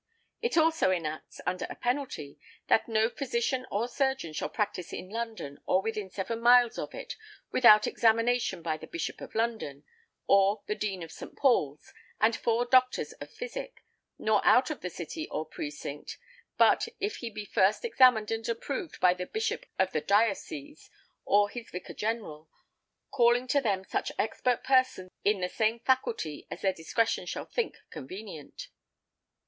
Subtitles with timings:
[0.41, 5.59] It also enacts, under a penalty, that "no physician or surgeon shall practise in London,
[5.67, 7.15] or within seven miles of it,
[7.51, 9.83] without examination by the Bishop of London,
[10.25, 11.37] or the Dean of St.
[11.37, 13.83] Paul's, and four doctors of physic;
[14.17, 16.17] nor out of the city, or precinct,
[16.57, 20.89] but if he be first examined and approved by the bishop of the diocese,
[21.25, 22.49] or his vicar general,
[23.11, 27.77] calling to them such expert persons in the same faculty as their discretion shall think
[27.91, 28.67] convenient."